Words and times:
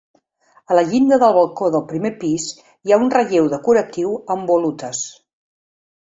A 0.71 0.75
la 0.77 0.83
llinda 0.91 1.17
del 1.23 1.33
balcó 1.35 1.67
del 1.75 1.83
primer 1.91 2.11
pis 2.23 2.45
hi 2.89 2.95
ha 2.95 2.99
un 3.03 3.11
relleu 3.15 3.49
decoratiu 3.51 4.15
amb 4.37 4.49
volutes. 4.53 5.03